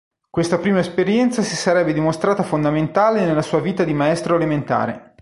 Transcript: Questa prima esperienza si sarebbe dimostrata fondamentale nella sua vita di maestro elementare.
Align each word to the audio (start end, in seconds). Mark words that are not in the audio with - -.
Questa 0.31 0.57
prima 0.57 0.79
esperienza 0.79 1.43
si 1.43 1.55
sarebbe 1.55 1.93
dimostrata 1.93 2.41
fondamentale 2.41 3.23
nella 3.23 3.43
sua 3.43 3.59
vita 3.61 3.83
di 3.83 3.93
maestro 3.93 4.33
elementare. 4.35 5.09